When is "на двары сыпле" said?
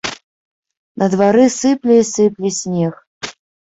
1.03-2.01